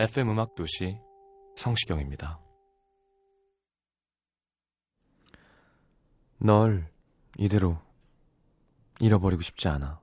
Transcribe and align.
FM 0.00 0.30
음악 0.30 0.54
도시 0.54 0.96
성시경입니다. 1.56 2.38
널 6.38 6.88
이대로 7.36 7.78
잃어버리고 9.00 9.42
싶지 9.42 9.66
않아. 9.66 10.00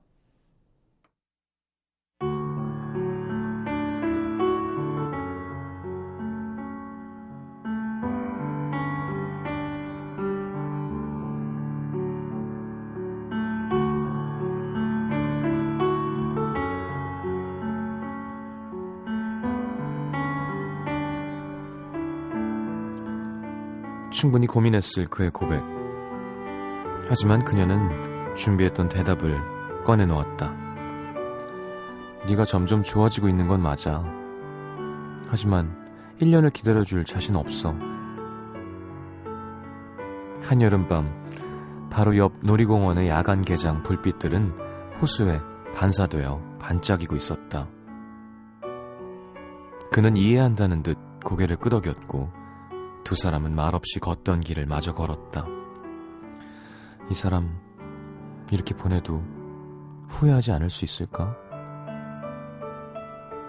충분히 24.26 24.48
고민했을 24.48 25.06
그의 25.06 25.30
고백. 25.30 25.62
하지만 27.08 27.44
그녀는 27.44 28.34
준비했던 28.34 28.88
대답을 28.88 29.38
꺼내놓았다. 29.84 30.52
네가 32.28 32.44
점점 32.44 32.82
좋아지고 32.82 33.28
있는 33.28 33.46
건 33.46 33.62
맞아. 33.62 34.02
하지만 35.28 35.76
1년을 36.20 36.52
기다려줄 36.52 37.04
자신 37.04 37.36
없어. 37.36 37.72
한여름밤 40.42 41.88
바로 41.88 42.16
옆 42.16 42.32
놀이공원의 42.40 43.06
야간 43.06 43.42
개장 43.42 43.84
불빛들은 43.84 44.54
호수에 45.00 45.40
반사되어 45.72 46.58
반짝이고 46.58 47.14
있었다. 47.14 47.68
그는 49.92 50.16
이해한다는 50.16 50.82
듯 50.82 50.98
고개를 51.24 51.58
끄덕였고 51.58 52.45
두 53.06 53.14
사람은 53.14 53.54
말없이 53.54 54.00
걷던 54.00 54.40
길을 54.40 54.66
마저 54.66 54.92
걸었다. 54.92 55.46
이 57.08 57.14
사람 57.14 57.56
이렇게 58.50 58.74
보내도 58.74 59.22
후회하지 60.08 60.50
않을 60.50 60.70
수 60.70 60.84
있을까? 60.84 61.36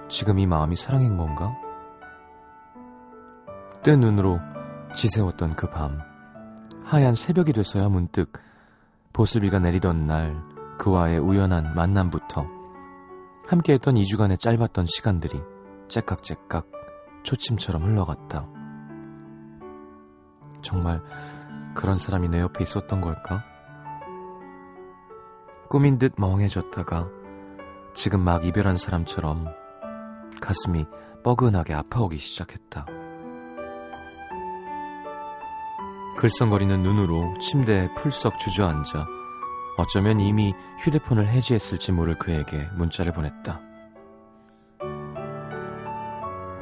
지금 0.10 0.38
이 0.38 0.46
마음이 0.46 0.76
사랑인 0.76 1.18
건가? 1.18 1.58
뜬 3.82 4.02
눈으로 4.02 4.40
지새웠던 4.94 5.56
그 5.56 5.68
밤, 5.72 6.02
하얀 6.84 7.16
새벽이 7.16 7.52
돼서야 7.52 7.90
문득 7.90 8.34
보슬비가 9.12 9.58
내리던 9.58 10.06
날 10.06 10.40
그와의 10.78 11.18
우연한 11.18 11.74
만남부터 11.74 12.46
함께했던 13.48 13.96
2주간의 13.96 14.40
짧았던 14.40 14.86
시간들이 14.86 15.42
째깍째깍 15.88 16.70
초침처럼 17.24 17.86
흘러갔다. 17.86 18.57
정말 20.62 21.02
그런 21.74 21.98
사람이 21.98 22.30
내 22.30 22.40
옆에 22.40 22.64
있었던 22.64 23.02
걸까? 23.02 23.44
꿈인 25.70 25.98
듯 25.98 26.14
멍해졌다가 26.18 27.10
지금 27.94 28.22
막 28.22 28.46
이별한 28.46 28.78
사람처럼 28.78 29.48
가슴이 30.42 30.86
뻐근하게 31.24 31.74
아파오기 31.74 32.18
시작했다. 32.18 32.86
글썽거리는 36.18 36.82
눈으로 36.82 37.38
침대에 37.40 37.94
풀썩 37.96 38.40
주저앉아 38.40 39.06
어쩌면 39.78 40.20
이미 40.20 40.54
휴대폰을 40.80 41.28
해지했을지 41.28 41.92
모를 41.92 42.16
그에게 42.16 42.68
문자를 42.76 43.14
보냈다. 43.14 43.62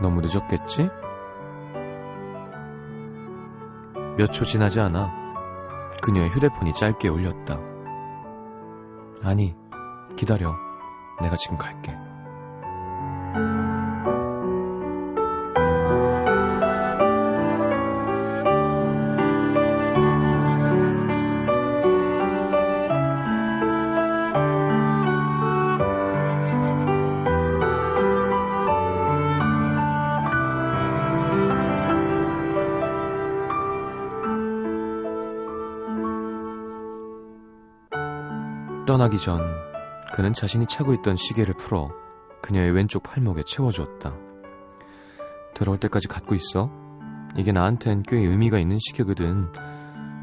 너무 0.02 0.20
늦었겠지? 0.22 0.90
몇 4.18 4.32
초 4.32 4.46
지나지 4.46 4.80
않아 4.80 5.12
그녀의 6.02 6.30
휴대폰이 6.30 6.74
짧게 6.74 7.10
울렸다. 7.10 7.60
아니, 9.24 9.56
기다려. 10.16 10.56
내가 11.22 11.36
지금 11.36 11.58
갈게. 11.58 11.98
떠나기 38.86 39.18
전 39.18 39.42
그는 40.14 40.34
자신이 40.34 40.66
차고 40.68 40.94
있던 40.96 41.16
시계를 41.16 41.56
풀어 41.56 41.90
그녀의 42.42 42.72
왼쪽 42.72 43.04
팔목에 43.04 43.44
채워주었다. 43.44 44.14
돌아올 45.56 45.80
때까지 45.80 46.08
갖고 46.08 46.36
있어. 46.36 46.70
이게 47.36 47.52
나한텐 47.52 48.04
꽤 48.04 48.18
의미가 48.18 48.60
있는 48.60 48.78
시계거든. 48.80 49.52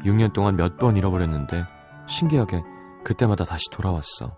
6년 0.05 0.33
동안 0.33 0.55
몇 0.55 0.77
번 0.77 0.95
잃어버렸는데 0.97 1.65
신기하게 2.07 2.63
그때마다 3.03 3.43
다시 3.43 3.65
돌아왔어. 3.71 4.35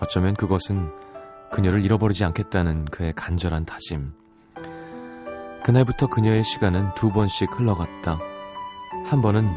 어쩌면 0.00 0.34
그것은 0.34 0.90
그녀를 1.52 1.84
잃어버리지 1.84 2.24
않겠다는 2.24 2.86
그의 2.86 3.12
간절한 3.14 3.64
다짐. 3.66 4.14
그날부터 5.64 6.06
그녀의 6.06 6.44
시간은 6.44 6.94
두 6.94 7.10
번씩 7.10 7.58
흘러갔다. 7.58 8.18
한 9.06 9.20
번은 9.20 9.48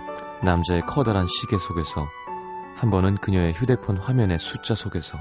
남자의 0.43 0.81
커다란 0.81 1.27
시계 1.27 1.57
속에서 1.57 2.07
한 2.75 2.89
번은 2.89 3.17
그녀의 3.17 3.53
휴대폰 3.53 3.97
화면의 3.97 4.39
숫자 4.39 4.75
속에서 4.75 5.17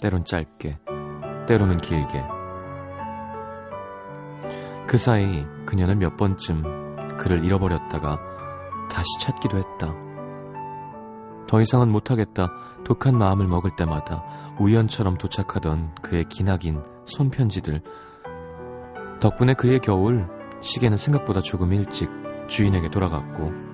때론 0.00 0.24
짧게 0.24 0.78
때로는 1.46 1.78
길게 1.78 2.22
그 4.86 4.98
사이 4.98 5.44
그녀는 5.64 5.98
몇 5.98 6.16
번쯤 6.16 7.16
그를 7.16 7.44
잃어버렸다가 7.44 8.18
다시 8.90 9.06
찾기도 9.20 9.58
했다. 9.58 9.94
더 11.48 11.60
이상은 11.60 11.90
못하겠다 11.90 12.48
독한 12.84 13.16
마음을 13.16 13.46
먹을 13.46 13.70
때마다 13.76 14.24
우연처럼 14.58 15.18
도착하던 15.18 15.94
그의 16.02 16.24
기나긴 16.28 16.82
손편지들 17.04 17.82
덕분에 19.20 19.54
그의 19.54 19.80
겨울 19.80 20.28
시계는 20.60 20.96
생각보다 20.96 21.40
조금 21.40 21.72
일찍 21.72 22.08
주인에게 22.48 22.90
돌아갔고 22.90 23.65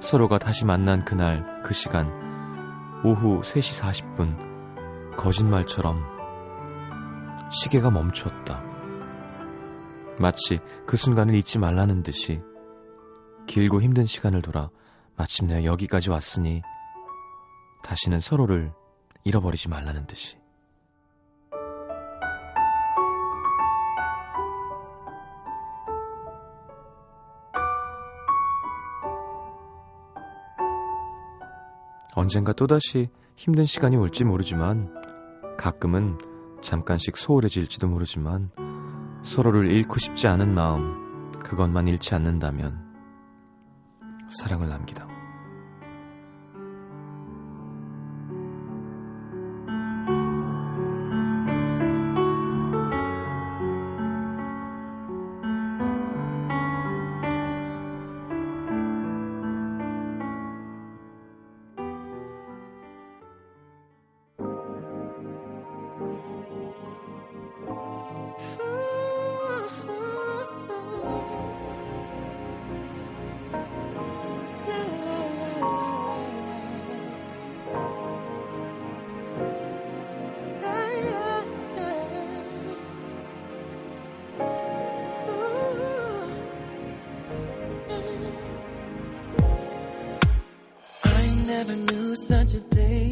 서로가 0.00 0.38
다시 0.38 0.64
만난 0.64 1.04
그날 1.04 1.62
그 1.62 1.74
시간 1.74 2.08
오후 3.04 3.40
3시 3.40 4.14
40분 4.14 5.16
거짓말처럼 5.16 6.04
시계가 7.50 7.90
멈췄다. 7.90 8.62
마치 10.18 10.60
그 10.86 10.96
순간을 10.96 11.34
잊지 11.34 11.58
말라는 11.58 12.02
듯이 12.02 12.40
길고 13.46 13.80
힘든 13.82 14.04
시간을 14.04 14.42
돌아 14.42 14.70
마침내 15.16 15.64
여기까지 15.64 16.10
왔으니 16.10 16.62
다시는 17.82 18.20
서로를 18.20 18.72
잃어버리지 19.24 19.68
말라는 19.68 20.06
듯이. 20.06 20.38
언젠가 32.18 32.52
또다시 32.52 33.10
힘든 33.36 33.64
시간이 33.64 33.96
올지 33.96 34.24
모르지만 34.24 34.92
가끔은 35.56 36.18
잠깐씩 36.60 37.16
소홀해질지도 37.16 37.86
모르지만 37.86 38.50
서로를 39.22 39.70
잃고 39.70 40.00
싶지 40.00 40.26
않은 40.26 40.52
마음 40.52 41.30
그것만 41.44 41.86
잃지 41.86 42.16
않는다면 42.16 42.76
사랑을 44.28 44.68
남기다. 44.68 45.17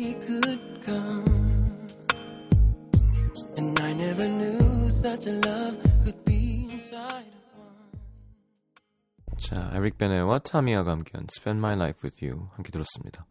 Day 0.06 0.14
could 0.20 0.60
come. 0.84 1.24
And 3.56 3.80
I 3.80 3.92
never 3.94 4.28
knew 4.28 4.88
such 5.02 5.26
a 5.26 5.32
love 5.32 5.78
could 6.04 6.24
be 6.24 6.68
inside. 6.70 7.26
자, 9.38 9.70
에릭 9.74 9.98
베네와 9.98 10.40
타미아가 10.40 10.90
함께한 10.92 11.26
Spend 11.30 11.58
My 11.58 11.74
Life 11.74 12.00
With 12.04 12.24
You 12.24 12.48
함께 12.54 12.70
들었습니다. 12.70 13.26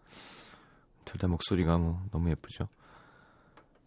둘 1.06 1.20
다 1.20 1.28
목소리가 1.28 1.78
뭐 1.78 2.02
너무 2.12 2.30
예쁘죠. 2.32 2.68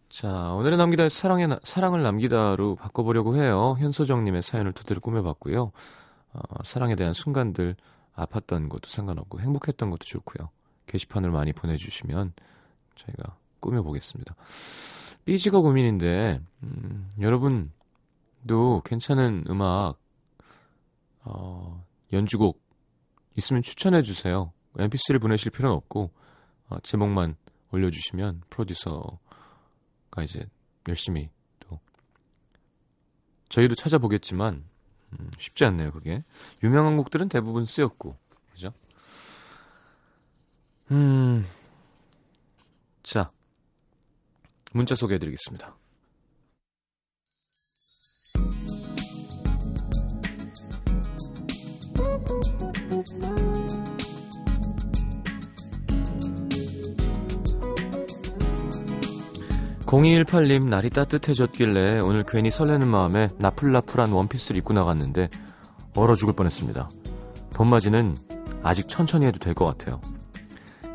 자, 0.09 0.53
오늘의 0.53 0.79
남기다 0.79 1.09
사랑의 1.09 1.49
나, 1.49 1.59
사랑을 1.63 2.03
남기다로 2.03 2.77
바꿔보려고 2.77 3.37
해요. 3.37 3.77
현소정님의 3.79 4.43
사연을 4.43 4.73
토대로 4.73 5.01
꾸며봤고요. 5.01 5.73
어, 6.33 6.41
사랑에 6.63 6.95
대한 6.95 7.13
순간들 7.13 7.77
아팠던 8.15 8.69
것도 8.69 8.89
상관없고 8.89 9.41
행복했던 9.41 9.91
것도 9.91 10.05
좋고요. 10.05 10.49
게시판을 10.87 11.31
많이 11.31 11.53
보내주시면 11.53 12.33
저희가 12.99 13.37
꾸며보겠습니다. 13.61 14.35
삐지가 15.25 15.61
고민인데 15.61 16.41
음, 16.63 17.11
여러분도 17.21 18.83
괜찮은 18.85 19.45
음악 19.51 19.99
어, 21.25 21.85
연주곡 22.13 22.61
있으면 23.37 23.63
추천해 23.63 24.03
주세요. 24.03 24.53
mp3를 24.75 25.21
보내실 25.21 25.51
필요는 25.51 25.77
없고 25.77 26.11
어, 26.69 26.79
제목만 26.83 27.37
올려주시면 27.73 28.43
프로듀서가 28.51 29.19
이제 30.23 30.47
열심히 30.89 31.31
또 31.61 31.79
저희도 33.49 33.75
찾아보겠지만 33.75 34.65
음, 35.13 35.31
쉽지 35.39 35.65
않네요 35.65 35.93
그게 35.93 36.23
유명한 36.63 36.97
곡들은 36.97 37.29
대부분 37.29 37.65
쓰였고 37.65 38.17
그죠? 38.53 38.73
음, 40.91 41.47
자 43.09 43.31
문자 44.75 44.95
소개해드리겠습니다. 44.95 45.75
(0218님) 59.87 60.67
날이 60.69 60.91
따뜻해졌길래 60.91 62.01
오늘 62.01 62.25
괜히 62.25 62.51
설레는 62.51 62.87
마음에 62.89 63.31
나풀나풀한 63.39 64.13
원피스를 64.13 64.59
입고 64.59 64.75
나갔는데 64.75 65.31
얼어 65.95 66.15
죽을 66.15 66.35
뻔했습니다 66.35 66.91
봄맞이는 67.55 68.15
아직 68.63 68.87
천천히 68.87 69.25
해도 69.25 69.39
될 69.39 69.55
것 69.55 69.65
같아요 69.65 70.03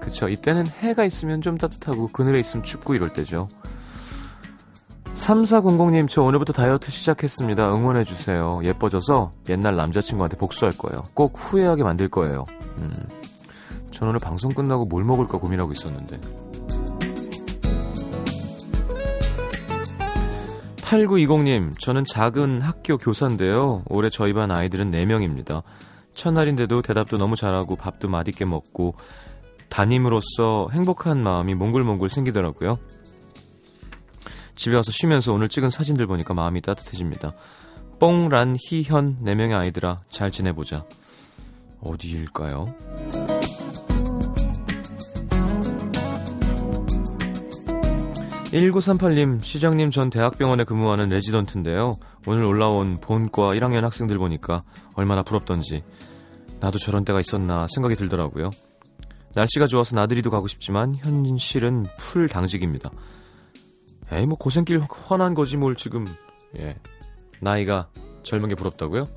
그쵸. 0.03 0.27
이때는 0.27 0.67
해가 0.67 1.05
있으면 1.05 1.41
좀 1.41 1.57
따뜻하고 1.57 2.09
그늘에 2.09 2.39
있으면 2.39 2.63
춥고 2.63 2.93
이럴 2.95 3.13
때죠. 3.13 3.47
3400님 5.13 6.09
저 6.09 6.23
오늘부터 6.23 6.53
다이어트 6.53 6.91
시작했습니다. 6.91 7.73
응원해주세요. 7.73 8.61
예뻐져서 8.63 9.31
옛날 9.49 9.75
남자친구한테 9.75 10.37
복수할 10.37 10.75
거예요. 10.77 11.03
꼭 11.13 11.33
후회하게 11.35 11.83
만들 11.83 12.09
거예요. 12.09 12.45
음, 12.79 12.91
전 13.91 14.09
오늘 14.09 14.19
방송 14.19 14.51
끝나고 14.53 14.85
뭘 14.85 15.03
먹을까 15.03 15.37
고민하고 15.37 15.71
있었는데. 15.71 16.19
8920님 20.77 21.79
저는 21.79 22.03
작은 22.05 22.61
학교 22.61 22.97
교사인데요. 22.97 23.83
올해 23.87 24.09
저희 24.09 24.33
반 24.33 24.51
아이들은 24.51 24.91
4명입니다. 24.91 25.63
첫날인데도 26.11 26.81
대답도 26.81 27.17
너무 27.17 27.35
잘하고 27.35 27.75
밥도 27.75 28.09
맛있게 28.09 28.45
먹고 28.45 28.95
담임으로서 29.73 30.69
행복한 30.71 31.23
마음이 31.23 31.55
몽글몽글 31.55 32.07
생기더라고요. 32.07 32.77
집에 34.55 34.75
와서 34.75 34.91
쉬면서 34.91 35.33
오늘 35.33 35.49
찍은 35.49 35.71
사진들 35.71 36.05
보니까 36.05 36.35
마음이 36.35 36.61
따뜻해집니다. 36.61 37.33
뽕, 37.99 38.29
란, 38.29 38.55
희, 38.55 38.83
현 38.83 39.17
4명의 39.23 39.55
아이들아 39.55 39.97
잘 40.09 40.29
지내보자. 40.29 40.85
어디일까요? 41.81 42.75
(1938님) 48.51 49.41
시장님 49.41 49.89
전 49.89 50.11
대학병원에 50.11 50.63
근무하는 50.63 51.09
레지던트인데요 51.09 51.93
오늘 52.27 52.43
올라온 52.43 52.99
본과 53.01 53.55
1학년 53.55 53.81
학생들 53.81 54.19
보니까 54.19 54.61
얼마나 54.93 55.23
부럽던지 55.23 55.83
나도 56.59 56.77
저런 56.77 57.03
때가 57.03 57.19
있었나 57.19 57.65
생각이 57.73 57.95
들더라고요 57.95 58.51
날씨가 59.35 59.67
좋아서 59.67 59.95
나들이도 59.95 60.29
가고 60.29 60.47
싶지만 60.47 60.95
현실은 60.95 61.87
풀 61.97 62.27
당직입니다. 62.27 62.91
에이 64.11 64.25
뭐 64.25 64.37
고생길 64.37 64.79
훤한 64.79 65.33
거지 65.33 65.57
뭘 65.57 65.75
지금 65.75 66.05
예 66.57 66.75
나이가 67.39 67.89
젊은 68.21 68.49
게 68.49 68.55
부럽다고요? 68.55 69.07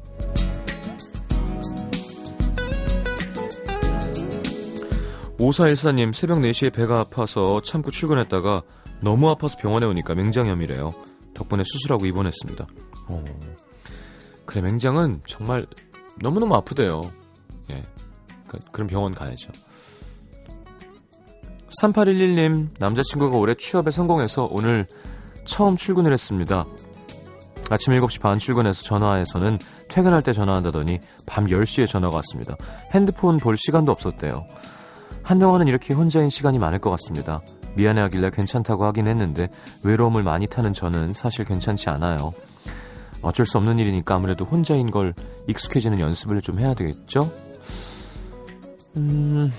오사일사님 5.39 6.15
새벽 6.15 6.39
4시에 6.39 6.73
배가 6.73 7.01
아파서 7.01 7.61
참고 7.61 7.91
출근했다가 7.91 8.63
너무 9.03 9.29
아파서 9.29 9.59
병원에 9.59 9.85
오니까 9.87 10.15
맹장염이래요. 10.15 10.95
덕분에 11.35 11.63
수술하고 11.65 12.07
입원했습니다. 12.07 12.67
어, 13.09 13.25
그래 14.47 14.63
맹장은 14.63 15.21
정말 15.27 15.67
너무너무 16.23 16.55
아프대요. 16.55 17.13
예, 17.71 17.85
그, 18.49 18.59
그럼 18.73 18.89
병원 18.89 19.15
가야죠. 19.15 19.53
3811님, 21.69 22.69
남자친구가 22.79 23.37
올해 23.37 23.55
취업에 23.55 23.91
성공해서 23.91 24.49
오늘 24.51 24.87
처음 25.45 25.77
출근을 25.77 26.13
했습니다. 26.13 26.67
아침 27.69 27.95
7시 27.95 28.21
반 28.21 28.39
출근해서 28.39 28.83
전화해서는 28.85 29.59
퇴근할 29.89 30.23
때 30.23 30.33
전화한다더니 30.33 31.01
밤 31.27 31.47
10시에 31.47 31.89
전화가 31.89 32.15
왔습니다. 32.17 32.57
핸드폰 32.93 33.39
볼 33.39 33.57
시간도 33.57 33.91
없었대요. 33.91 34.47
한동안은 35.23 35.67
이렇게 35.67 35.93
혼자인 35.93 36.31
시간이 36.31 36.59
많을 36.59 36.79
것 36.79 36.91
같습니다. 36.91 37.41
미안해 37.75 38.01
하길래 38.03 38.31
괜찮다고 38.31 38.85
하긴 38.85 39.09
했는데 39.09 39.49
외로움을 39.83 40.23
많이 40.23 40.47
타는 40.47 40.73
저는 40.73 41.13
사실 41.13 41.45
괜찮지 41.45 41.91
않아요. 41.91 42.33
어쩔 43.23 43.45
수 43.45 43.59
없는 43.59 43.79
일이니까 43.81 44.15
아무래도 44.15 44.45
혼자인 44.45 44.91
걸 44.91 45.15
익숙해지는 45.49 45.99
연습을 45.99 46.41
좀 46.43 46.61
해야 46.61 46.75
되겠죠? 46.75 47.33
음, 48.97 49.53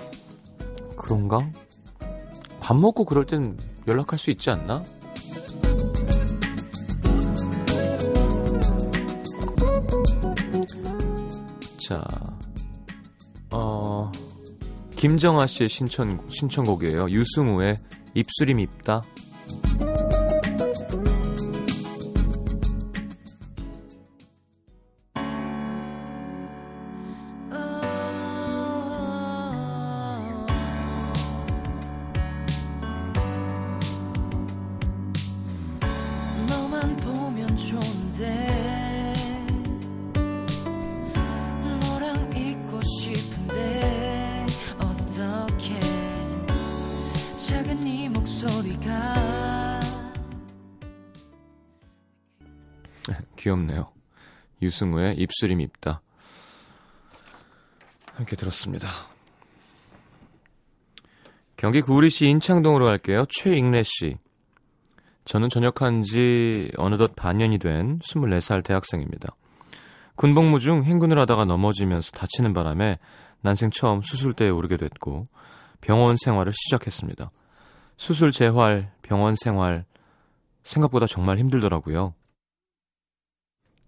그런가? 0.96 1.46
밥 2.68 2.76
먹고 2.76 3.06
그럴 3.06 3.26
땐 3.26 3.58
연락할 3.88 4.20
수 4.20 4.30
있지 4.30 4.50
않나? 4.50 4.84
자, 11.78 12.04
어, 13.52 14.12
김정아 14.98 15.48
씨의 15.48 15.70
신청, 15.70 16.20
신청곡이에요. 16.30 17.10
유승우의 17.10 17.78
입술이 18.16 18.54
밉다. 18.56 19.02
귀엽네요. 53.38 53.92
유승우의 54.62 55.18
입술이 55.18 55.56
밉다. 55.56 56.02
함께 58.14 58.36
들었습니다. 58.36 58.90
경기 61.56 61.82
구리시 61.82 62.28
인창동으로 62.28 62.86
갈게요. 62.86 63.26
최익래 63.30 63.84
씨. 63.84 64.18
저는 65.26 65.50
전역한 65.50 66.04
지 66.04 66.72
어느덧 66.78 67.16
반년이 67.16 67.58
된 67.60 68.00
24살 68.00 68.64
대학생입니다. 68.64 69.36
군복무 70.16 70.60
중 70.60 70.84
행군을 70.84 71.20
하다가 71.20 71.46
넘어지면서 71.46 72.12
다치는 72.12 72.54
바람에 72.54 72.98
난생 73.42 73.70
처음 73.70 74.02
수술대에 74.02 74.50
오르게 74.50 74.78
됐고 74.78 75.26
병원 75.82 76.16
생활을 76.18 76.54
시작했습니다. 76.54 77.30
수술 77.98 78.32
재활, 78.32 78.92
병원 79.02 79.36
생활 79.36 79.86
생각보다 80.64 81.06
정말 81.08 81.38
힘들더라고요. 81.38 82.14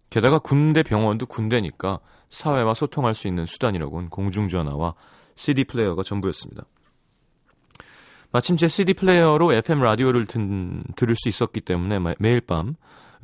게다가 0.09 0.39
군대 0.39 0.83
병원도 0.83 1.25
군대니까 1.25 1.99
사회와 2.29 2.73
소통할 2.73 3.13
수 3.13 3.27
있는 3.27 3.45
수단이라곤 3.45 4.09
공중전화와 4.09 4.95
CD 5.35 5.63
플레이어가 5.63 6.03
전부였습니다. 6.03 6.63
마침 8.31 8.57
제 8.57 8.67
CD 8.67 8.93
플레이어로 8.93 9.53
FM 9.53 9.81
라디오를 9.81 10.27
든, 10.27 10.83
들을 10.95 11.15
수 11.15 11.29
있었기 11.29 11.61
때문에 11.61 11.99
매일 12.19 12.41
밤 12.41 12.75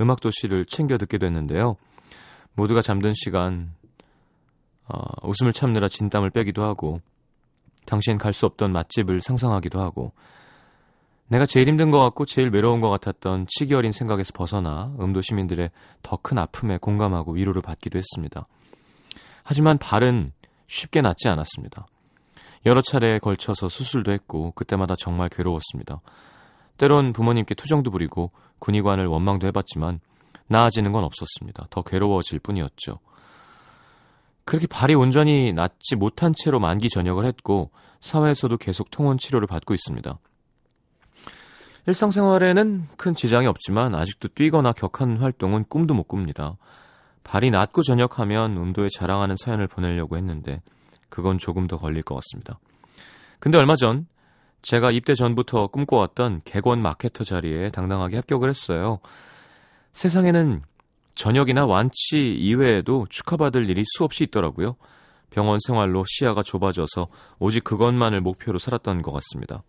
음악 0.02 0.20
도시를 0.20 0.66
챙겨 0.66 0.98
듣게 0.98 1.18
됐는데요. 1.18 1.76
모두가 2.54 2.82
잠든 2.82 3.14
시간 3.14 3.74
어, 4.88 5.00
웃음을 5.24 5.54
참느라 5.54 5.88
진땀을 5.88 6.30
빼기도 6.30 6.64
하고 6.64 7.02
당신 7.86 8.18
갈수 8.18 8.46
없던 8.46 8.72
맛집을 8.72 9.22
상상하기도 9.22 9.80
하고 9.80 10.14
내가 11.28 11.46
제일 11.46 11.68
힘든 11.68 11.90
것 11.90 12.00
같고 12.00 12.26
제일 12.26 12.50
외로운 12.50 12.82
것 12.82 12.90
같았던 12.90 13.48
치기 13.50 13.74
어린 13.74 13.92
생각에서 13.92 14.32
벗어나 14.34 14.94
음도 15.00 15.22
시민들의 15.22 15.72
더 16.04 16.18
큰 16.18 16.38
아픔에 16.38 16.78
공감하고 16.78 17.34
위로를 17.34 17.62
받기도 17.62 17.98
했습니다. 17.98 18.48
하지만 19.44 19.78
발은 19.78 20.34
쉽게 20.68 21.02
낫지 21.02 21.28
않았습니다. 21.28 21.88
여러 22.66 22.82
차례에 22.82 23.20
걸쳐서 23.20 23.70
수술도 23.70 24.12
했고 24.12 24.52
그때마다 24.52 24.96
정말 24.98 25.30
괴로웠습니다. 25.30 26.00
때론 26.78 27.14
부모님께 27.14 27.56
투정도 27.56 27.92
부리고 27.92 28.32
군의관을 28.60 29.08
원망도 29.08 29.48
해봤지만 29.48 30.00
나아지는 30.48 30.92
건 30.92 31.04
없었습니다. 31.04 31.68
더 31.70 31.82
괴로워질 31.82 32.40
뿐이었죠. 32.40 33.00
그렇게 34.46 34.68
발이 34.68 34.94
온전히 34.94 35.54
낫지 35.54 35.96
못한 35.96 36.34
채로 36.36 36.60
만기 36.60 36.90
전역을 36.90 37.26
했고 37.26 37.72
사회에서도 38.00 38.58
계속 38.58 38.92
통원 38.92 39.18
치료를 39.18 39.48
받고 39.48 39.74
있습니다. 39.74 40.20
일상생활에는 41.88 42.88
큰 42.98 43.14
지장이 43.14 43.46
없지만 43.48 43.94
아직도 43.94 44.30
뛰거나 44.30 44.74
격한 44.74 45.18
활동은 45.18 45.66
꿈도 45.70 45.94
못 45.94 46.08
꿉니다. 46.08 46.58
발이 47.24 47.52
낫고 47.52 47.84
전역하면 47.84 48.58
음도에 48.58 48.88
자랑하는 48.90 49.36
사연을 49.38 49.68
보내려고 49.68 50.18
했는데 50.18 50.62
그건 51.10 51.38
조금 51.38 51.68
더 51.68 51.78
걸릴 51.78 52.04
것 52.04 52.16
같습니다. 52.16 52.60
근데 53.40 53.58
얼마 53.58 53.76
전 53.76 54.08
제가 54.64 54.90
입대 54.90 55.14
전부터 55.14 55.68
꿈꿔왔던 55.68 56.42
객원 56.44 56.82
마케터 56.82 57.24
자리에 57.24 57.70
당당하게 57.70 58.18
합격을 58.18 58.50
했어요. 58.50 59.00
세상에는 59.94 60.64
전역이나 61.14 61.66
완치 61.68 62.34
이외에도 62.34 63.06
축하받을 63.10 63.70
일이 63.70 63.84
수없이 63.96 64.24
있더라고요. 64.26 64.76
병원 65.30 65.60
생활로 65.66 66.04
시야가 66.08 66.42
좁아져서 66.44 67.08
오직 67.40 67.64
그것만을 67.64 68.22
목표로 68.22 68.58
살았던 68.58 69.04
것 69.04 69.12
같습니다. 69.12 69.64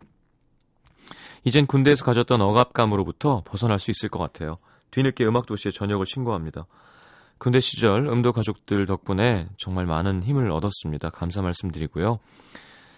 이젠 1.45 1.66
군대에서 1.66 2.05
가졌던 2.05 2.40
억압감으로부터 2.40 3.43
벗어날 3.45 3.78
수 3.78 3.90
있을 3.90 4.09
것 4.09 4.19
같아요. 4.19 4.59
뒤늦게 4.90 5.26
음악도시에 5.26 5.73
전역을 5.73 6.07
신고합니다. 6.07 6.66
군대 7.38 7.61
시절 7.61 8.07
음도 8.07 8.33
가족들 8.33 8.87
덕분에 8.87 9.49
정말 9.59 9.87
많은 9.87 10.23
힘을 10.23 10.50
얻었습니다. 10.50 11.11
감사 11.11 11.43
말씀드리고요. 11.43 12.19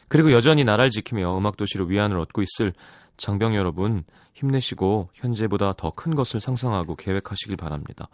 그리고 0.06 0.32
여전히 0.32 0.64
나라를 0.64 0.90
지키며 0.90 1.36
음악도시로 1.36 1.86
위안을 1.86 2.18
얻고 2.18 2.42
있을 2.42 2.72
장병 3.16 3.56
여러분 3.56 4.04
힘내시고 4.34 5.10
현재보다 5.12 5.72
더 5.72 5.90
큰 5.90 6.14
것을 6.14 6.40
상상하고 6.40 6.94
계획하시길 6.94 7.56
바랍니다. 7.56 8.08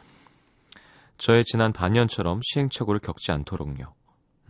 저의 1.19 1.45
지난 1.45 1.73
반년처럼 1.73 2.41
시행착오를 2.43 3.01
겪지 3.01 3.31
않도록요. 3.31 3.95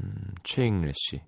음, 0.00 0.34
최잉래 0.44 0.92
씨. 0.94 1.20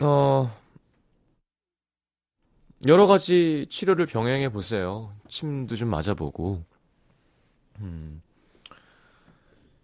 어, 0.00 0.50
여러 2.86 3.06
가지 3.06 3.66
치료를 3.70 4.06
병행해 4.06 4.50
보세요. 4.50 5.12
침도 5.28 5.76
좀 5.76 5.90
맞아보고. 5.90 6.64
음, 7.80 8.22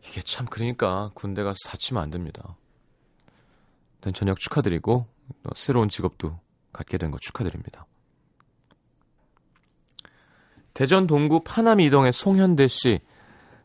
이게 0.07 0.21
참 0.23 0.47
그러니까 0.47 1.11
군대 1.15 1.43
가서 1.43 1.57
다치면 1.69 2.03
안 2.03 2.11
됩니다. 2.11 2.57
일단 3.97 4.13
저녁 4.13 4.39
축하드리고 4.39 5.07
새로운 5.55 5.89
직업도 5.89 6.39
갖게 6.73 6.99
된 6.99 7.11
거 7.11 7.19
축하드립니다. 7.21 7.87
대전 10.73 11.07
동구 11.07 11.43
파남 11.45 11.81
이동의 11.81 12.13
송현대 12.13 12.69
씨. 12.69 13.01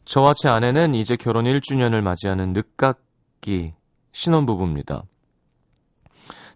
저와 0.05 0.33
제 0.35 0.47
아내는 0.49 0.95
이제 0.95 1.15
결혼 1.15 1.45
1주년을 1.45 2.01
맞이하는 2.01 2.53
늦깎이 2.53 3.73
신혼부부입니다. 4.11 5.03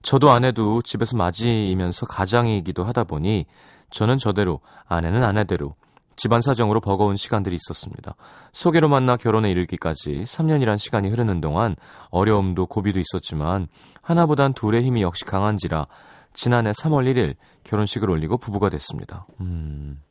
저도 0.03 0.31
아내도 0.31 0.81
집에서 0.81 1.17
맞이이면서 1.17 2.05
가장이기도 2.05 2.83
하다 2.83 3.05
보니 3.05 3.45
저는 3.89 4.17
저대로 4.17 4.59
아내는 4.87 5.23
아내대로 5.23 5.75
집안 6.15 6.41
사정으로 6.41 6.79
버거운 6.79 7.15
시간들이 7.15 7.55
있었습니다. 7.55 8.15
소개로 8.51 8.87
만나 8.87 9.17
결혼에 9.17 9.49
이르기까지 9.49 10.23
3년이란 10.23 10.77
시간이 10.77 11.09
흐르는 11.09 11.41
동안 11.41 11.75
어려움도 12.11 12.67
고비도 12.67 12.99
있었지만 12.99 13.67
하나보단 14.01 14.53
둘의 14.53 14.83
힘이 14.83 15.01
역시 15.01 15.25
강한지라 15.25 15.87
지난해 16.33 16.71
3월 16.71 17.11
1일 17.11 17.35
결혼식을 17.63 18.09
올리고 18.09 18.37
부부가 18.37 18.69
됐습니다. 18.69 19.25
음... 19.39 20.01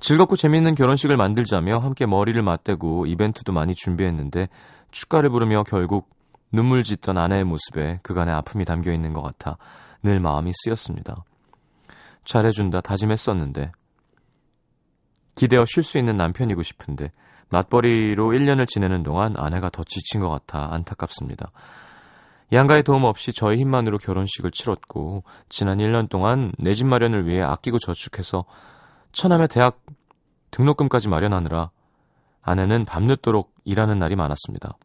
즐겁고 0.00 0.36
재미있는 0.36 0.74
결혼식을 0.74 1.16
만들자며 1.16 1.78
함께 1.78 2.06
머리를 2.06 2.40
맞대고 2.40 3.06
이벤트도 3.06 3.52
많이 3.52 3.74
준비했는데 3.74 4.48
축가를 4.90 5.30
부르며 5.30 5.64
결국 5.64 6.08
눈물 6.52 6.82
짓던 6.82 7.18
아내의 7.18 7.44
모습에 7.44 8.00
그간의 8.02 8.34
아픔이 8.34 8.64
담겨 8.64 8.92
있는 8.92 9.12
것 9.12 9.22
같아 9.22 9.58
늘 10.02 10.20
마음이 10.20 10.52
쓰였습니다. 10.54 11.16
잘해준다 12.24 12.80
다짐했었는데 12.80 13.72
기대어 15.36 15.64
쉴 15.66 15.82
수 15.82 15.98
있는 15.98 16.14
남편이고 16.14 16.62
싶은데 16.62 17.10
맞벌이로 17.50 18.28
1년을 18.30 18.66
지내는 18.66 19.02
동안 19.02 19.34
아내가 19.36 19.70
더 19.70 19.82
지친 19.84 20.20
것 20.20 20.28
같아 20.28 20.72
안타깝습니다. 20.72 21.50
양가의 22.52 22.82
도움 22.82 23.04
없이 23.04 23.32
저희 23.32 23.58
힘만으로 23.58 23.98
결혼식을 23.98 24.50
치렀고 24.50 25.22
지난 25.48 25.78
1년 25.78 26.08
동안 26.08 26.52
내 26.58 26.72
집 26.72 26.86
마련을 26.86 27.26
위해 27.26 27.42
아끼고 27.42 27.78
저축해서 27.78 28.44
처남의 29.12 29.48
대학 29.48 29.80
등록금까지 30.50 31.08
마련하느라 31.08 31.70
아내는 32.42 32.84
밤늦도록 32.86 33.54
일하는 33.64 33.98
날이 33.98 34.16
많았습니다. 34.16 34.76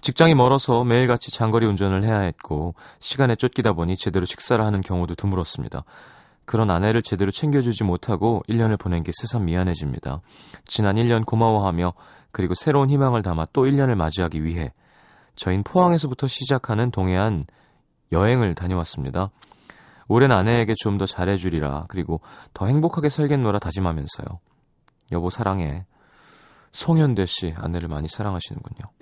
직장이 0.00 0.34
멀어서 0.34 0.84
매일같이 0.84 1.30
장거리 1.30 1.66
운전을 1.66 2.04
해야 2.04 2.20
했고 2.20 2.74
시간에 3.00 3.36
쫓기다 3.36 3.74
보니 3.74 3.96
제대로 3.96 4.24
식사를 4.26 4.64
하는 4.64 4.80
경우도 4.80 5.14
드물었습니다. 5.14 5.84
그런 6.44 6.70
아내를 6.70 7.02
제대로 7.02 7.30
챙겨주지 7.30 7.84
못하고 7.84 8.42
1년을 8.48 8.78
보낸 8.78 9.02
게 9.02 9.12
새삼 9.14 9.44
미안해집니다. 9.44 10.20
지난 10.64 10.96
1년 10.96 11.24
고마워하며 11.24 11.92
그리고 12.32 12.54
새로운 12.54 12.90
희망을 12.90 13.22
담아 13.22 13.48
또 13.52 13.64
1년을 13.66 13.94
맞이하기 13.94 14.42
위해 14.42 14.72
저희는 15.36 15.62
포항에서부터 15.64 16.26
시작하는 16.26 16.90
동해안 16.90 17.46
여행을 18.12 18.54
다녀왔습니다. 18.54 19.30
올해는 20.08 20.34
아내에게 20.34 20.74
좀 20.76 20.98
더 20.98 21.06
잘해주리라 21.06 21.84
그리고 21.88 22.20
더 22.52 22.66
행복하게 22.66 23.08
살겠노라 23.08 23.60
다짐하면서요. 23.60 24.26
여보 25.12 25.30
사랑해. 25.30 25.86
송현대 26.72 27.26
씨 27.26 27.54
아내를 27.56 27.88
많이 27.88 28.08
사랑하시는군요. 28.08 28.99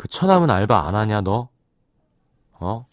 그 0.00 0.08
처남은 0.08 0.48
알바 0.48 0.88
안 0.88 0.94
하냐 0.94 1.20
너? 1.20 1.50
어? 2.52 2.86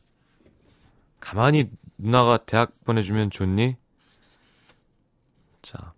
가만히 1.22 1.72
누나가 1.98 2.36
대학 2.36 2.74
보내주면 2.84 3.30
좋니? 3.30 3.78
자 5.62 5.94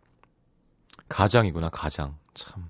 가장이구나 1.07 1.69
가장 1.69 2.15
참 2.35 2.69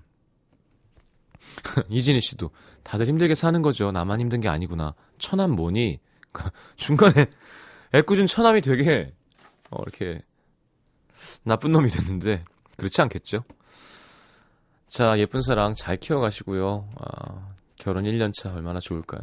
이진희 1.90 2.22
씨도 2.22 2.48
다들 2.82 3.08
힘들게 3.08 3.34
사는 3.34 3.60
거죠 3.60 3.92
나만 3.92 4.22
힘든 4.22 4.40
게 4.40 4.48
아니구나 4.48 4.94
처남 5.18 5.50
뭐니? 5.50 6.00
중간에 6.76 7.26
애꿎은 7.92 8.26
처남이 8.26 8.62
되게 8.62 9.12
어, 9.70 9.82
이렇게 9.82 10.22
나쁜 11.42 11.72
놈이 11.72 11.90
됐는데 11.90 12.46
그렇지 12.78 13.02
않겠죠? 13.02 13.44
자 14.86 15.18
예쁜 15.18 15.42
사랑 15.42 15.74
잘 15.74 15.98
키워가시고요. 15.98 16.88
아, 16.96 17.50
결혼 17.80 18.04
1년 18.04 18.30
차 18.34 18.52
얼마나 18.52 18.78
좋을까요? 18.78 19.22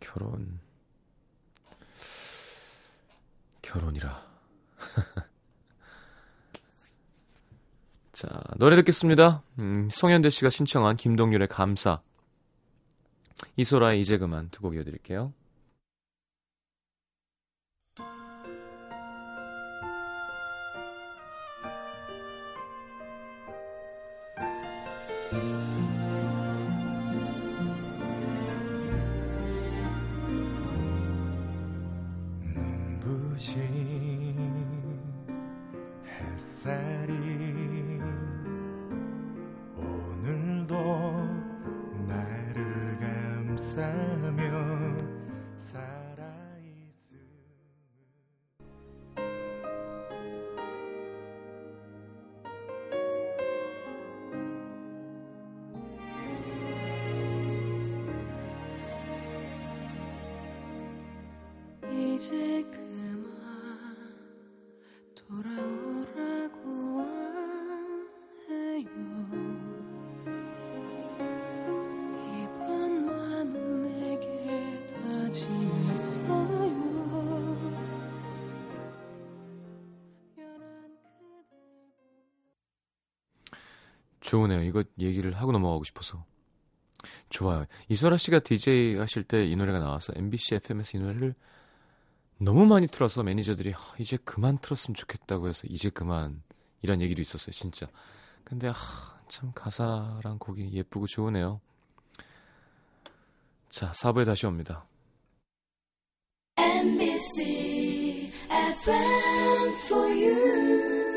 결혼 0.00 0.58
결혼이라. 3.62 4.26
자, 8.10 8.28
노래 8.56 8.74
듣겠습니다. 8.76 9.44
음, 9.60 9.88
송현대 9.92 10.28
씨가 10.30 10.50
신청한 10.50 10.96
김동률의 10.96 11.46
감사. 11.48 12.02
이소라의 13.56 14.00
이제 14.00 14.18
그만 14.18 14.50
두 14.50 14.60
곡 14.62 14.74
이어드릴게요. 14.74 15.32
이 25.32 25.71
좋으네요. 84.20 84.62
이거 84.62 84.82
얘기를 84.98 85.32
하고 85.34 85.52
넘어가고 85.52 85.84
싶어서. 85.84 86.24
좋아요. 87.28 87.66
이소라 87.88 88.16
씨가 88.16 88.40
DJ 88.40 88.96
하실 88.96 89.24
때 89.24 89.46
이 89.46 89.56
노래가 89.56 89.78
나와서 89.78 90.12
MBC 90.16 90.56
FM에서 90.56 90.98
이 90.98 91.00
노래를 91.00 91.34
너무 92.44 92.66
많이 92.66 92.88
틀어서 92.88 93.22
매니저들이 93.22 93.72
아, 93.74 93.94
이제 93.98 94.18
그만 94.24 94.58
틀었으면 94.58 94.94
좋겠다고 94.94 95.48
해서 95.48 95.62
이제 95.68 95.90
그만 95.90 96.42
이런 96.82 97.00
얘기도 97.00 97.20
있었어요, 97.20 97.52
진짜. 97.52 97.86
근데 98.42 98.68
아, 98.68 98.74
참 99.28 99.52
가사랑 99.54 100.38
곡이 100.38 100.72
예쁘고 100.72 101.06
좋으네요. 101.06 101.60
자, 103.68 103.92
4부에 103.92 104.26
다시 104.26 104.46
옵니다. 104.46 104.84
MBC 106.58 108.32
FM 108.50 109.74
for 109.86 110.10
you. 110.10 111.11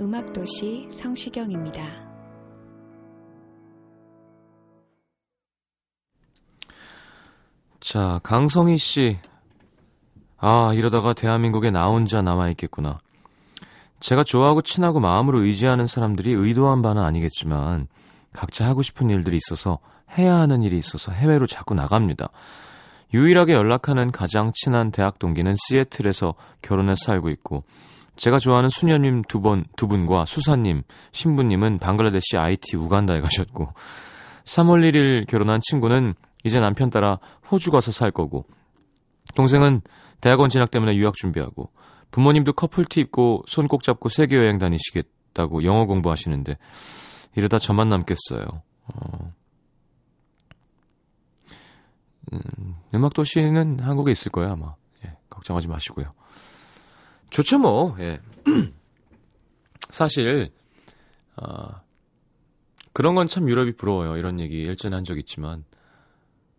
음악도시 0.00 0.88
성시경입니다. 0.90 1.82
자, 7.80 8.20
강성희 8.22 8.78
씨. 8.78 9.18
아, 10.38 10.72
이러다가 10.74 11.12
대한민국에 11.12 11.70
나 11.70 11.86
혼자 11.86 12.22
남아있겠구나. 12.22 12.98
제가 14.00 14.24
좋아하고 14.24 14.62
친하고 14.62 15.00
마음으로 15.00 15.42
의지하는 15.42 15.86
사람들이 15.86 16.32
의도한 16.32 16.82
바는 16.82 17.02
아니겠지만, 17.02 17.86
각자 18.32 18.66
하고 18.66 18.82
싶은 18.82 19.10
일들이 19.10 19.36
있어서, 19.36 19.78
해야 20.16 20.36
하는 20.36 20.62
일이 20.62 20.76
있어서 20.78 21.12
해외로 21.12 21.46
자꾸 21.46 21.74
나갑니다. 21.74 22.30
유일하게 23.12 23.52
연락하는 23.52 24.12
가장 24.12 24.52
친한 24.54 24.90
대학 24.90 25.18
동기는 25.18 25.54
시애틀에서 25.56 26.34
결혼해서 26.62 27.04
살고 27.04 27.30
있고, 27.30 27.64
제가 28.16 28.38
좋아하는 28.38 28.68
수녀님 28.68 29.22
두 29.22 29.40
번, 29.40 29.64
두 29.76 29.88
분과 29.88 30.24
수사님, 30.26 30.82
신부님은 31.12 31.78
방글라데시 31.78 32.36
IT 32.36 32.76
우간다에 32.76 33.20
가셨고, 33.20 33.72
3월 34.44 34.88
1일 34.90 35.26
결혼한 35.26 35.60
친구는 35.62 36.14
이제 36.44 36.60
남편 36.60 36.90
따라 36.90 37.18
호주 37.50 37.70
가서 37.70 37.90
살 37.92 38.10
거고, 38.10 38.44
동생은 39.34 39.80
대학원 40.20 40.50
진학 40.50 40.70
때문에 40.70 40.94
유학 40.96 41.14
준비하고, 41.14 41.70
부모님도 42.10 42.52
커플티 42.52 43.00
입고 43.00 43.44
손 43.48 43.66
꼭 43.66 43.82
잡고 43.82 44.08
세계 44.08 44.36
여행 44.36 44.58
다니시겠다고 44.58 45.64
영어 45.64 45.86
공부하시는데, 45.86 46.56
이러다 47.36 47.58
저만 47.58 47.88
남겠어요. 47.88 48.46
어. 48.94 49.32
음, 52.32 52.76
음악도시는 52.94 53.80
한국에 53.80 54.12
있을 54.12 54.30
거예요, 54.30 54.52
아마. 54.52 54.74
예, 55.04 55.16
걱정하지 55.30 55.68
마시고요. 55.68 56.12
좋죠, 57.34 57.58
뭐, 57.58 57.96
예. 57.98 58.20
사실, 59.90 60.52
아, 61.34 61.82
그런 62.92 63.16
건 63.16 63.26
참 63.26 63.48
유럽이 63.48 63.72
부러워요. 63.72 64.16
이런 64.16 64.38
얘기 64.38 64.62
일전에 64.62 64.94
한 64.94 65.04
적 65.04 65.18
있지만. 65.18 65.64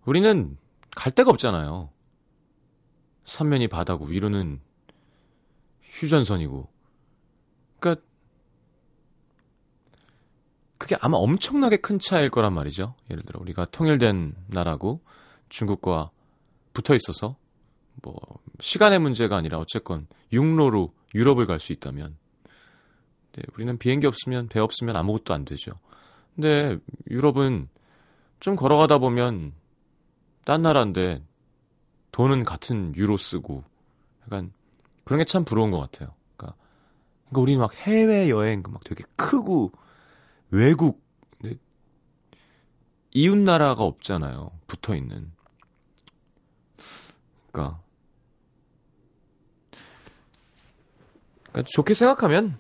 우리는 0.04 0.58
갈 0.94 1.14
데가 1.14 1.32
없잖아요. 1.32 1.92
삼면이 3.24 3.70
바다고, 3.70 4.04
위로는 4.04 4.60
휴전선이고. 5.84 6.68
그니까, 7.80 8.02
그게 10.78 10.98
아마 11.00 11.16
엄청나게 11.16 11.78
큰 11.78 12.00
차이일 12.00 12.30
거란 12.30 12.52
말이죠. 12.52 12.96
예를 13.10 13.24
들어, 13.24 13.40
우리가 13.40 13.64
통일된 13.72 14.36
나라고 14.48 15.00
중국과 15.48 16.12
붙어 16.74 16.96
있어서 16.96 17.38
뭐 18.02 18.16
시간의 18.60 19.00
문제가 19.00 19.38
아니라 19.38 19.60
어쨌건 19.60 20.08
육로로 20.32 20.94
유럽을 21.14 21.46
갈 21.46 21.60
수 21.60 21.72
있다면 21.74 22.18
네, 23.34 23.44
우리는 23.56 23.78
비행기 23.78 24.08
없으면 24.08 24.48
배 24.48 24.60
없으면 24.60 24.96
아무것도 24.96 25.34
안 25.34 25.46
되죠. 25.46 25.74
근데 26.36 26.78
유럽은 27.10 27.68
좀 28.40 28.56
걸어가다 28.56 28.98
보면 29.00 29.54
딴 30.46 30.62
나라인데 30.62 31.24
돈은 32.12 32.44
같은 32.44 32.96
유로 32.96 33.18
쓰고 33.18 33.64
약간 34.24 34.52
그런 35.04 35.20
게 35.20 35.26
참 35.26 35.44
부러운 35.46 35.72
것 35.72 35.80
같아요. 35.80 36.14
그러니까, 36.38 36.58
그러니까 37.26 37.42
우리는 37.42 37.60
막 37.60 37.74
해외 37.76 38.30
여행 38.30 38.64
막 38.70 38.84
되게 38.84 39.04
크고 39.16 39.72
외국 40.52 41.04
이웃 43.12 43.38
나라가 43.38 43.84
없잖아요. 43.84 44.52
붙어 44.68 44.94
있는. 44.96 45.32
그러니까 47.52 47.82
그러니까 51.56 51.72
좋게 51.72 51.94
생각하면 51.94 52.58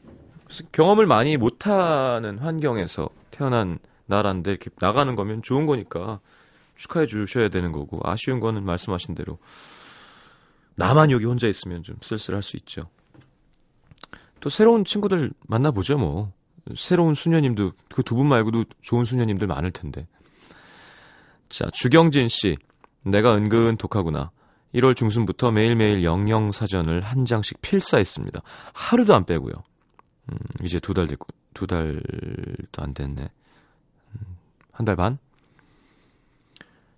경험을 0.71 1.05
많이 1.05 1.35
못하는 1.35 2.39
환경에서 2.39 3.09
태어난 3.29 3.77
나라인데 4.05 4.51
이렇게 4.51 4.69
나가는 4.79 5.13
거면 5.15 5.41
좋은 5.41 5.65
거니까 5.65 6.21
축하해 6.75 7.05
주셔야 7.05 7.49
되는 7.49 7.73
거고 7.73 7.99
아쉬운 8.03 8.39
거는 8.39 8.63
말씀하신 8.63 9.15
대로 9.15 9.37
나만 10.75 11.11
여기 11.11 11.25
혼자 11.25 11.47
있으면 11.47 11.83
좀 11.83 11.97
쓸쓸할 12.01 12.41
수 12.41 12.55
있죠. 12.57 12.83
또 14.39 14.49
새로운 14.49 14.85
친구들 14.85 15.31
만나보죠 15.47 15.97
뭐. 15.97 16.31
새로운 16.75 17.13
수녀님도 17.13 17.73
그 17.93 18.01
두 18.03 18.15
분 18.15 18.27
말고도 18.27 18.65
좋은 18.81 19.03
수녀님들 19.05 19.45
많을 19.47 19.71
텐데. 19.71 20.07
자 21.49 21.69
주경진 21.73 22.27
씨, 22.27 22.55
내가 23.03 23.35
은근 23.35 23.77
독하구나. 23.77 24.31
1월 24.75 24.95
중순부터 24.95 25.51
매일매일 25.51 26.03
영영 26.03 26.51
사전을 26.51 27.01
한 27.01 27.25
장씩 27.25 27.61
필사했습니다. 27.61 28.41
하루도 28.73 29.15
안 29.15 29.25
빼고요. 29.25 29.53
음, 30.31 30.37
이제 30.63 30.79
두 30.79 30.93
달 30.93 31.07
됐고, 31.07 31.27
두 31.53 31.67
달도 31.67 32.81
안 32.81 32.93
됐네. 32.93 33.21
음, 33.21 34.37
한달 34.71 34.95
반? 34.95 35.17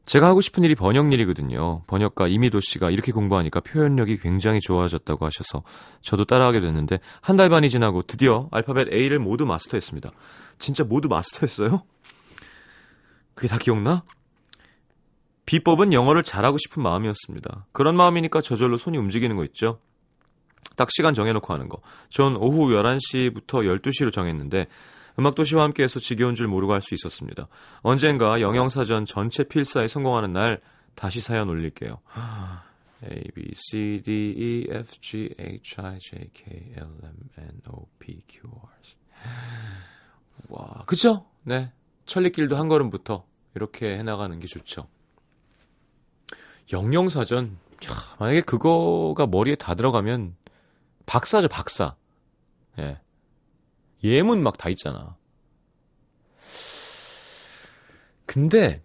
제가 0.05 0.25
하고 0.27 0.39
싶은 0.39 0.63
일이 0.63 0.73
번역 0.73 1.11
일이거든요. 1.11 1.83
번역가 1.87 2.29
이미도 2.29 2.61
씨가 2.61 2.91
이렇게 2.91 3.11
공부하니까 3.11 3.59
표현력이 3.59 4.19
굉장히 4.19 4.61
좋아졌다고 4.61 5.25
하셔서 5.25 5.63
저도 6.01 6.23
따라하게 6.23 6.61
됐는데 6.61 6.99
한 7.19 7.35
달 7.35 7.49
반이 7.49 7.69
지나고 7.69 8.03
드디어 8.03 8.47
알파벳 8.51 8.87
A를 8.93 9.19
모두 9.19 9.45
마스터했습니다. 9.45 10.09
진짜 10.59 10.85
모두 10.85 11.09
마스터했어요? 11.09 11.83
그게 13.35 13.49
다 13.49 13.57
기억나? 13.57 14.03
비법은 15.47 15.93
영어를 15.93 16.21
잘하고 16.23 16.57
싶은 16.59 16.83
마음이었습니다. 16.83 17.65
그런 17.71 17.95
마음이니까 17.95 18.41
저절로 18.41 18.77
손이 18.77 18.97
움직이는 18.97 19.35
거 19.37 19.43
있죠? 19.45 19.79
딱 20.75 20.89
시간 20.91 21.13
정해놓고 21.15 21.51
하는 21.53 21.69
거. 21.69 21.81
전 22.09 22.35
오후 22.35 22.67
11시부터 22.73 23.81
12시로 23.81 24.11
정했는데 24.11 24.67
음악도시와 25.17 25.63
함께해서 25.63 25.99
지겨운 25.99 26.35
줄 26.35 26.47
모르고 26.47 26.73
할 26.73 26.81
수 26.81 26.93
있었습니다. 26.93 27.47
언젠가 27.81 28.39
영영사전 28.41 29.05
전체 29.05 29.43
필사에 29.45 29.87
성공하는 29.87 30.33
날 30.33 30.61
다시 30.95 31.21
사연 31.21 31.49
올릴게요. 31.49 31.99
A, 33.09 33.23
B, 33.33 33.51
C, 33.53 34.01
D, 34.03 34.33
E, 34.35 34.67
F, 34.69 34.99
G, 34.99 35.29
H, 35.39 35.75
I, 35.79 35.99
J, 35.99 36.29
K, 36.33 36.73
L, 36.75 36.87
M, 37.03 37.13
N, 37.37 37.61
O, 37.69 37.87
P, 37.99 38.21
Q, 38.27 38.41
R. 38.49 39.31
와, 40.49 40.83
그쵸? 40.87 41.25
네. 41.43 41.71
천리길도 42.05 42.57
한 42.57 42.67
걸음부터 42.67 43.25
이렇게 43.55 43.97
해나가는 43.97 44.37
게 44.39 44.47
좋죠. 44.47 44.87
영영사전, 46.71 47.57
야, 47.85 47.89
만약에 48.19 48.41
그거가 48.41 49.27
머리에 49.27 49.55
다 49.55 49.75
들어가면 49.75 50.35
박사죠, 51.05 51.47
박사. 51.47 51.95
예. 52.79 52.99
예문 54.03 54.43
막 54.43 54.57
다 54.57 54.69
있잖아. 54.69 55.15
근데 58.25 58.81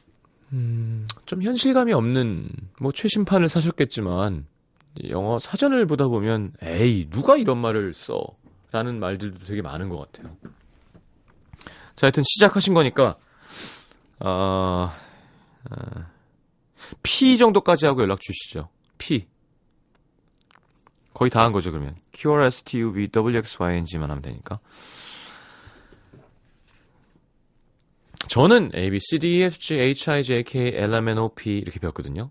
음, 0.53 1.07
좀 1.27 1.43
현실감이 1.43 1.93
없는 1.93 2.49
뭐 2.81 2.93
최신판을 2.93 3.49
사셨겠지만 3.49 4.47
영어 5.11 5.39
사전을 5.39 5.87
보다 5.87 6.07
보면 6.09 6.53
에이 6.63 7.09
누가 7.11 7.37
이런 7.37 7.59
말을 7.59 7.95
써 7.95 8.25
라는 8.71 9.01
말들도 9.01 9.45
되게 9.47 9.61
많은 9.63 9.89
것 9.89 9.99
같아요. 9.99 10.37
자, 11.97 12.07
하여튼 12.07 12.23
시작하신 12.25 12.73
거니까 12.75 13.17
아, 14.19 14.97
아 15.71 16.11
P 17.03 17.37
정도까지 17.37 17.87
하고 17.87 18.03
연락 18.03 18.21
주시죠. 18.21 18.69
P 18.99 19.27
거의 21.15 21.31
다 21.31 21.45
한 21.45 21.53
거죠 21.53 21.71
그러면 21.71 21.95
QRSTUV 22.13 23.09
WXYNG만 23.15 24.11
하면 24.11 24.23
되니까. 24.23 24.61
저는 28.29 28.71
A, 28.75 28.89
B, 28.91 28.99
C, 29.01 29.19
D, 29.19 29.39
E, 29.39 29.43
F, 29.43 29.59
G, 29.59 29.79
H, 29.79 30.11
I, 30.11 30.23
J, 30.23 30.43
K, 30.43 30.73
L, 30.75 30.95
M, 30.95 31.09
N, 31.09 31.19
O, 31.19 31.29
P 31.35 31.59
이렇게 31.59 31.79
배웠거든요. 31.81 32.31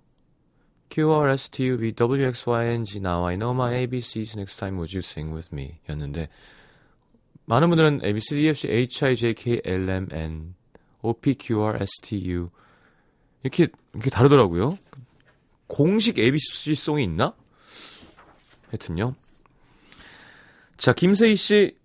Q, 0.89 1.11
R, 1.11 1.29
S, 1.31 1.49
T, 1.49 1.65
U, 1.67 1.77
V, 1.77 1.93
W, 1.93 2.27
X, 2.27 2.49
Y, 2.49 2.65
N, 2.65 2.85
G 2.85 2.99
Now 2.99 3.27
I 3.27 3.35
know 3.35 3.53
my 3.53 3.71
ABCs 3.85 4.35
next 4.35 4.57
time 4.57 4.77
would 4.77 4.91
you 4.93 5.01
sing 5.03 5.31
with 5.33 5.53
me 5.53 5.79
였는데 5.89 6.29
많은 7.45 7.69
분들은 7.69 8.01
A, 8.03 8.13
B, 8.13 8.19
C, 8.21 8.35
D, 8.35 8.45
E, 8.45 8.49
F, 8.49 8.59
G, 8.61 8.69
H, 8.69 9.05
I, 9.05 9.15
J, 9.15 9.33
K, 9.33 9.61
L, 9.63 9.89
M, 9.89 10.07
N, 10.11 10.55
O, 11.03 11.13
P, 11.13 11.35
Q, 11.35 11.61
R, 11.61 11.77
S, 11.81 12.01
T, 12.01 12.17
U 12.31 12.49
이렇게 13.43 13.67
이렇게 13.93 14.09
다르더라고요. 14.09 14.77
공식 15.67 16.19
ABC송이 16.19 17.03
있나? 17.03 17.33
하여튼요. 18.69 19.15
자, 20.77 20.93
김세희 20.93 21.35
씨 21.35 21.75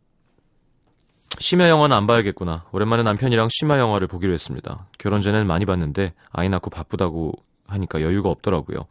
심야 1.39 1.69
영화는 1.69 1.95
안 1.97 2.07
봐야겠구나. 2.07 2.65
오랜만에 2.73 3.03
남편이랑 3.03 3.49
심야 3.51 3.79
영화를 3.79 4.07
보기로 4.07 4.33
했습니다. 4.33 4.87
결혼 4.99 5.21
전에는 5.21 5.47
많이 5.47 5.67
봤는데 5.67 6.15
아이 6.31 6.49
낳고 6.49 6.71
바쁘다고 6.71 7.33
하니까 7.67 8.01
여유가 8.01 8.31
없더라고요. 8.31 8.87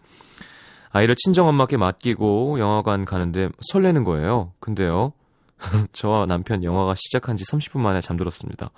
아이를 0.92 1.16
친정엄마께 1.16 1.78
맡기고 1.78 2.60
영화관 2.60 3.04
가는데 3.06 3.50
설레는 3.72 4.04
거예요. 4.04 4.54
근데요. 4.60 5.14
저와 5.92 6.26
남편 6.26 6.64
영화가 6.64 6.96
시작한 6.96 7.36
지 7.36 7.44
30분 7.46 7.80
만에 7.80 8.00
잠들었습니다. 8.00 8.70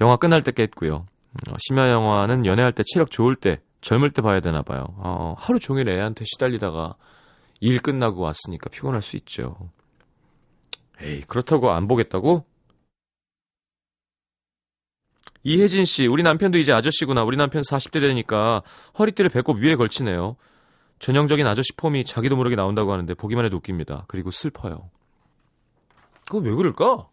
영화 0.00 0.16
끝날 0.16 0.42
때 0.42 0.52
깼고요. 0.52 1.06
어, 1.48 1.54
심야 1.58 1.90
영화는 1.90 2.46
연애할 2.46 2.72
때 2.72 2.82
체력 2.86 3.10
좋을 3.10 3.36
때 3.36 3.60
젊을 3.80 4.10
때 4.10 4.22
봐야 4.22 4.40
되나 4.40 4.62
봐요. 4.62 4.84
어, 4.98 5.34
하루 5.38 5.58
종일 5.58 5.88
애한테 5.88 6.24
시달리다가 6.24 6.96
일 7.60 7.80
끝나고 7.80 8.20
왔으니까 8.20 8.68
피곤할 8.70 9.02
수 9.02 9.16
있죠. 9.16 9.70
에이, 11.00 11.22
그렇다고 11.22 11.70
안 11.70 11.88
보겠다고? 11.88 12.44
이혜진 15.42 15.86
씨, 15.86 16.06
우리 16.06 16.22
남편도 16.22 16.58
이제 16.58 16.72
아저씨구나. 16.72 17.24
우리 17.24 17.36
남편 17.36 17.62
40대 17.62 18.00
되니까 18.00 18.62
허리띠를 18.98 19.30
배꼽 19.30 19.56
위에 19.58 19.76
걸치네요. 19.76 20.36
전형적인 20.98 21.46
아저씨 21.46 21.72
폼이 21.76 22.04
자기도 22.04 22.36
모르게 22.36 22.56
나온다고 22.56 22.92
하는데 22.92 23.14
보기만 23.14 23.46
해도 23.46 23.56
웃깁니다. 23.56 24.04
그리고 24.06 24.30
슬퍼요. 24.30 24.90
그거 26.26 26.38
왜 26.38 26.54
그럴까? 26.54 27.08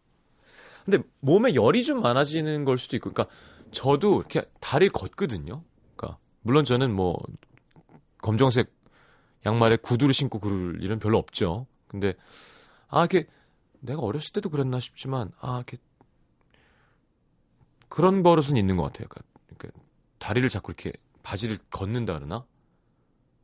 근데 0.84 1.00
몸에 1.22 1.56
열이 1.56 1.84
좀 1.84 2.02
많아지는 2.02 2.66
걸 2.66 2.78
수도 2.78 2.98
있고, 2.98 3.12
그러니까 3.12 3.34
저도 3.72 4.20
이렇게 4.20 4.44
다리를 4.60 4.92
걷거든요. 4.92 5.64
그러니까 5.96 6.20
물론 6.42 6.64
저는 6.64 6.94
뭐 6.94 7.18
검정색 8.22 8.74
양말에 9.46 9.78
구두를 9.78 10.14
신고 10.14 10.40
그럴 10.40 10.82
일은 10.82 11.00
별로 11.00 11.18
없죠. 11.18 11.68
근데 11.88 12.14
아 12.88 13.00
이렇게 13.00 13.28
내가 13.80 14.02
어렸을 14.02 14.34
때도 14.34 14.50
그랬나 14.50 14.80
싶지만 14.80 15.32
아 15.40 15.58
이렇게 15.58 15.78
그런 17.90 18.24
버릇은 18.24 18.58
있는 18.58 18.76
것 18.78 18.84
같아요. 18.84 19.08
그러니까, 19.48 19.80
다리를 20.18 20.48
자꾸 20.50 20.72
이렇게 20.72 20.92
바지를 21.24 21.58
걷는다 21.72 22.14
그러나? 22.14 22.46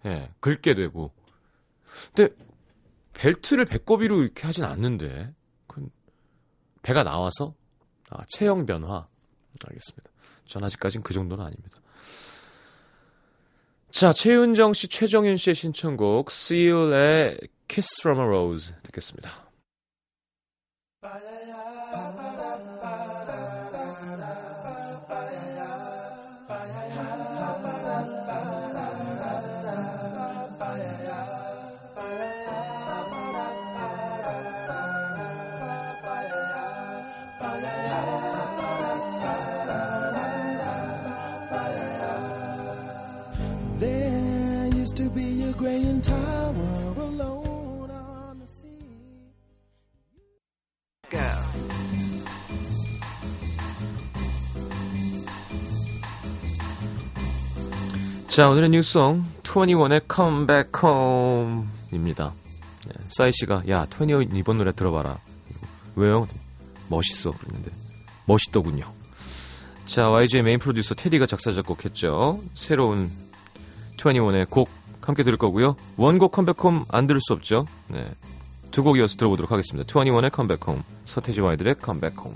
예, 0.05 0.29
긁게 0.39 0.75
되고. 0.75 1.13
근데 2.13 2.35
벨트를 3.13 3.65
배꼽위로 3.65 4.21
이렇게 4.21 4.45
하진 4.45 4.63
않는데. 4.65 5.33
그 5.67 5.87
배가 6.81 7.03
나와서 7.03 7.55
아, 8.11 8.23
체형 8.27 8.65
변화. 8.65 9.07
알겠습니다. 9.65 10.09
전 10.45 10.63
아직까진 10.63 11.01
그 11.01 11.13
정도는 11.13 11.45
아닙니다. 11.45 11.79
자, 13.91 14.11
최윤정 14.11 14.73
씨, 14.73 14.87
최정윤 14.87 15.37
씨의 15.37 15.53
신청곡 15.55 16.31
Seal의 16.31 17.37
Kiss 17.67 18.01
from 18.01 18.19
a 18.19 18.25
Rose 18.25 18.73
듣겠습니다. 18.83 19.29
자, 58.33 58.49
오늘의 58.49 58.69
뉴스송 58.71 59.23
2NE1의 59.43 60.01
Come 60.11 60.47
Back 60.47 60.71
Home입니다. 60.83 62.33
네, 62.87 62.93
싸이 63.07 63.31
씨가 63.31 63.61
야, 63.69 63.85
2NE1 63.85 64.35
이번 64.35 64.57
노래 64.57 64.71
들어봐라. 64.71 65.19
왜요? 65.95 66.27
멋있어. 66.87 67.29
그랬는데 67.29 67.69
멋있더군요. 68.25 68.91
자, 69.85 70.09
YG의 70.09 70.41
메인 70.41 70.57
프로듀서 70.57 70.95
테디가 70.95 71.27
작사 71.27 71.51
작곡했죠. 71.51 72.41
새로운 72.55 73.11
2NE1의 73.97 74.49
곡 74.49 74.67
함께 75.01 75.21
들을 75.21 75.37
거고요. 75.37 75.75
원곡 75.97 76.31
Come 76.31 76.49
Back 76.49 76.67
Home 76.67 76.85
안 76.89 77.05
들을 77.05 77.21
수 77.21 77.33
없죠. 77.33 77.67
네. 77.87 78.03
두 78.71 78.81
곡 78.81 78.97
이어서 78.97 79.15
들어보도록 79.15 79.51
하겠습니다. 79.51 79.87
21의 79.87 80.31
컴백홈, 80.31 80.81
서태지 81.05 81.39
와이들의 81.39 81.75
컴백홈. 81.75 82.35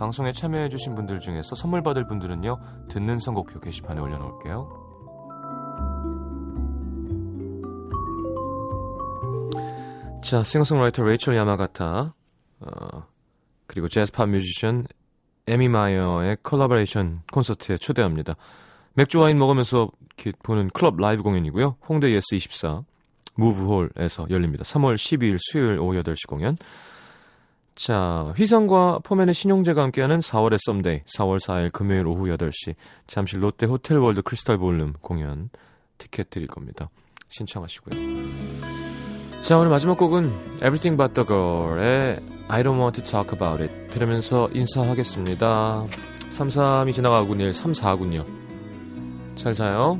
방송에 0.00 0.32
참여해주신 0.32 0.94
분들 0.94 1.20
중에서 1.20 1.54
선물 1.54 1.82
받을 1.82 2.06
분들은요, 2.06 2.88
듣는 2.88 3.18
선곡표 3.18 3.60
게시판에 3.60 4.00
올려놓을게요. 4.00 4.88
자, 10.24 10.42
싱어송라이터 10.42 11.02
레이첼 11.02 11.36
야마가타, 11.36 12.14
어, 12.60 13.06
그리고 13.66 13.88
재즈팝 13.88 14.30
뮤지션 14.30 14.86
에미 15.46 15.68
마이어의 15.68 16.38
컬라보레이션 16.44 17.20
콘서트에 17.30 17.76
초대합니다. 17.76 18.32
맥주 18.94 19.20
와인 19.20 19.36
먹으면서 19.36 19.90
보는 20.42 20.70
클럽 20.70 20.96
라이브 20.96 21.22
공연이고요. 21.22 21.76
홍대 21.86 22.10
예스 22.10 22.36
24 22.36 22.84
무브홀에서 23.34 24.28
열립니다. 24.30 24.64
3월 24.64 24.94
12일 24.94 25.36
수요일 25.38 25.78
오후 25.78 25.92
8시 26.02 26.26
공연. 26.26 26.56
자, 27.80 28.34
휘성과 28.36 28.98
포맨의 29.04 29.32
신용재가 29.32 29.82
함께하는 29.84 30.20
4월의 30.20 30.58
Someday, 30.60 31.00
4월 31.16 31.38
4일 31.40 31.72
금요일 31.72 32.06
오후 32.06 32.26
8시 32.26 32.74
잠실 33.06 33.42
롯데 33.42 33.64
호텔 33.64 33.96
월드 33.96 34.20
크리스탈 34.20 34.58
볼룸 34.58 34.92
공연 35.00 35.48
티켓 35.96 36.28
드릴 36.28 36.46
겁니다. 36.46 36.90
신청하시고요. 37.30 37.98
자, 39.40 39.56
오늘 39.56 39.70
마지막 39.70 39.96
곡은 39.96 40.30
Everything 40.56 40.98
But 40.98 41.14
The 41.14 41.26
Girl의 41.26 42.20
I 42.48 42.62
Don't 42.62 42.78
Want 42.78 43.00
To 43.00 43.10
Talk 43.10 43.32
About 43.34 43.62
It 43.62 43.88
들으면서 43.88 44.50
인사하겠습니다. 44.52 45.86
33이 46.28 46.92
지나가고 46.92 47.34
내일 47.34 47.52
34군요. 47.52 48.26
잘 49.36 49.54
자요. 49.54 49.98